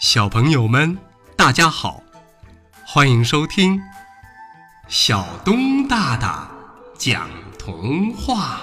[0.00, 0.96] 小朋友们，
[1.36, 2.00] 大家好，
[2.86, 3.80] 欢迎收听
[4.86, 6.48] 小东大大
[6.96, 7.28] 讲
[7.58, 8.60] 童话。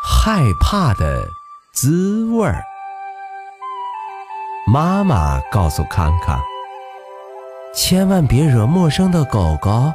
[0.00, 1.26] 害怕的
[1.74, 2.67] 滋味儿。
[4.70, 6.38] 妈妈告诉康康
[7.74, 9.90] ：“千万别惹陌生的狗狗，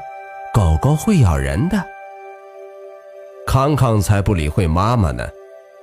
[0.52, 1.80] 狗狗会咬人的。”
[3.46, 5.24] 康康才不理会妈妈呢，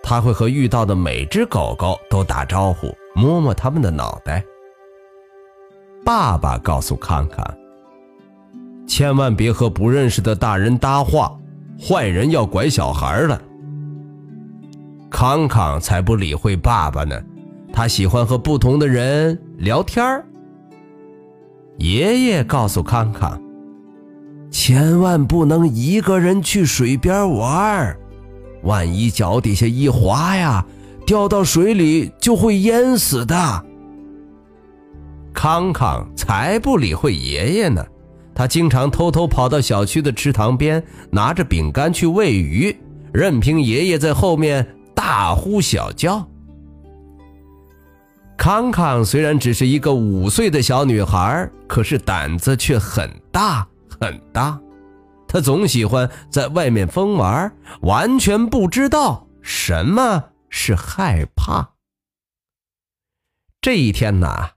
[0.02, 4.42] 他会和遇到的每只狗狗都打招呼，摸摸它们的脑袋。
[6.04, 7.46] 爸爸告诉康康
[8.88, 11.32] ：“千万别和不认识的大人搭话，
[11.80, 13.40] 坏人要拐小孩了。”
[15.12, 17.22] 康康才不理会爸爸呢。
[17.72, 20.02] 他喜欢和不同的人聊天。
[21.78, 23.40] 爷爷告诉康康
[24.50, 27.98] ：“千万不能一个人去水边玩儿，
[28.62, 30.66] 万一脚底下一滑呀，
[31.06, 33.64] 掉到水里就会淹死的。”
[35.32, 37.82] 康康才不理会爷爷呢，
[38.34, 42.76] 他经常偷偷跑到小区的池塘边，拿着饼干去喂鱼，
[43.12, 46.28] 任凭爷爷在后面大呼小叫。
[48.40, 53.68] 康康虽然只是一个五岁的小女孩，可是胆子却很大
[54.00, 54.58] 很大。
[55.28, 61.74] 她总喜欢在外面疯玩，完全不知道什么是害怕。
[63.60, 64.52] 这一天呐，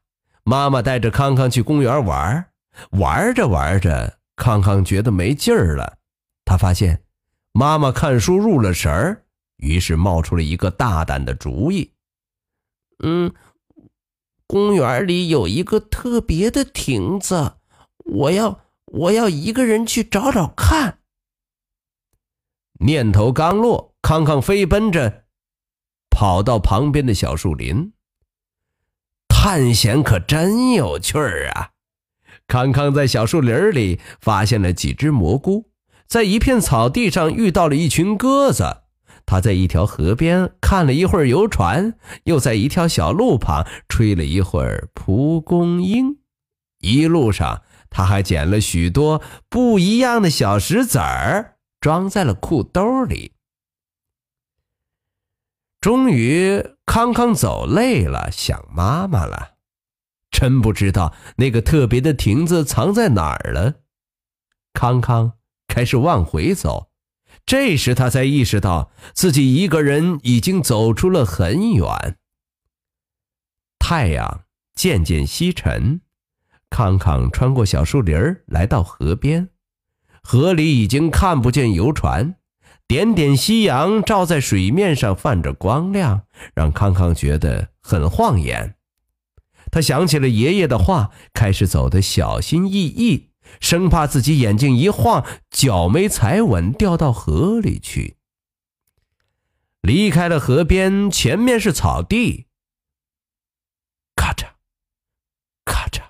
[0.45, 2.45] 妈妈带着康康去公园玩，
[2.91, 5.97] 玩着玩着，康康觉得没劲儿了。
[6.45, 7.03] 他发现
[7.51, 9.23] 妈妈看书入了神儿，
[9.57, 11.91] 于是冒出了一个大胆的主意
[13.03, 13.29] ：“嗯。”
[14.53, 17.53] 公园里有一个特别的亭子，
[18.05, 20.99] 我要我要一个人去找找看。
[22.81, 25.23] 念头刚落，康康飞奔着
[26.11, 27.93] 跑到旁边的小树林。
[29.27, 31.71] 探险可真有趣儿啊！
[32.45, 35.71] 康康在小树林里发现了几只蘑菇，
[36.05, 38.82] 在一片草地上遇到了一群鸽子。
[39.25, 46.17] 他在一条河边看了一会儿游船，又在一条小路旁吹了一会儿蒲公英。
[46.79, 53.33] 一路上，他还捡了许多不一样的小石子儿，装在了裤兜里。
[55.79, 59.55] 终于，康康走累了，想妈妈了。
[60.31, 63.75] 真不知道那个特别的亭子藏在哪儿了。
[64.73, 65.33] 康康
[65.67, 66.92] 开始往回走。
[67.45, 72.17] 这时，他才意识到自己一个人已经走出了很远。
[73.77, 76.01] 太阳渐渐西沉，
[76.69, 78.17] 康康穿过小树林
[78.47, 79.49] 来到河边。
[80.21, 82.35] 河里已经看不见游船，
[82.87, 86.23] 点点夕阳照在水面上，泛着光亮，
[86.55, 88.75] 让康康觉得很晃眼。
[89.69, 93.32] 他想起了爷爷的话，开始走得小心翼翼。
[93.59, 98.17] 生怕自己眼睛一晃，脚没踩稳，掉到河里去。
[99.81, 102.47] 离开了河边，前面是草地。
[104.15, 104.47] 咔嚓，
[105.65, 106.01] 咔嚓，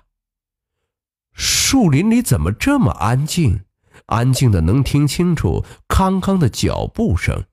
[1.32, 3.64] 树林里怎么这么安静？
[4.06, 7.44] 安静的能听清楚康康的脚步声。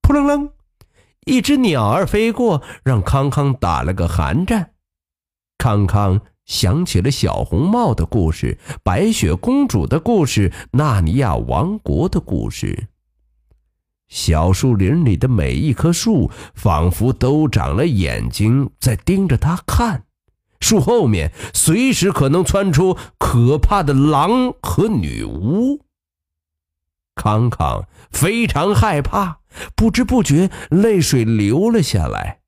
[0.00, 0.52] 扑棱棱，
[1.26, 4.72] 一只鸟儿飞过，让康康打了个寒战。
[5.58, 6.20] 康康。
[6.46, 12.88] 想起了小红帽的故事、白雪公主的故事、纳尼亚王国的故事。
[14.08, 20.04] 小树林里的每一棵树仿佛都长了眼睛，在盯着他看。
[20.60, 25.82] 树后面随时可能窜出可怕的狼和女巫。
[27.14, 29.40] 康康非常害怕，
[29.76, 32.40] 不知不觉泪水流了下来。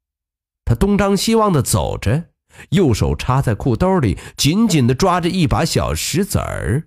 [0.64, 2.29] 他东张西望的走着。
[2.70, 6.84] 右手插在裤兜里，紧紧的抓着一把小石子儿。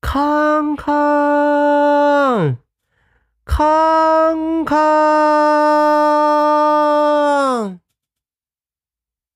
[0.00, 2.56] 康康，
[3.44, 4.78] 康康，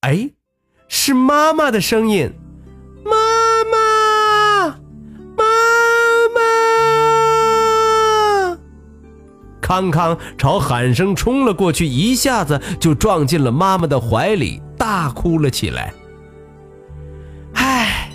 [0.00, 0.30] 哎，
[0.88, 2.32] 是妈妈的声音。
[9.66, 15.92] 康康朝喊声冲了过去，一下子就撞进了妈妈的怀里，大哭了起来。
[17.54, 18.08] 唉，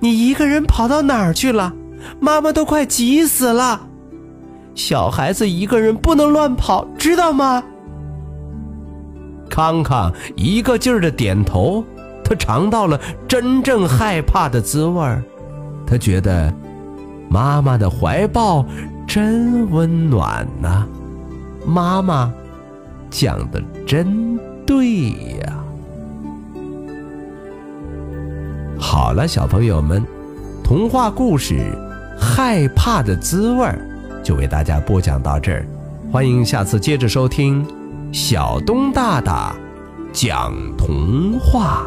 [0.00, 1.70] 你一个人跑到哪儿去了？
[2.18, 3.78] 妈妈都快急死了。
[4.74, 7.62] 小孩子一个人不能乱跑，知道吗？
[9.50, 11.84] 康康一个劲儿的点头，
[12.24, 15.22] 他尝到了真正害怕的滋味儿。
[15.86, 16.50] 他觉得
[17.28, 18.64] 妈妈的怀抱
[19.06, 20.86] 真温暖呐，
[21.66, 22.32] 妈妈
[23.10, 25.10] 讲的真对
[25.40, 25.64] 呀。
[28.78, 30.04] 好了，小朋友们，
[30.62, 31.54] 童话故事
[32.20, 33.64] 《害怕的滋味》
[34.22, 35.66] 就为大家播讲到这儿，
[36.10, 37.64] 欢迎下次接着收听
[38.12, 39.54] 小东大大
[40.12, 41.84] 讲童话。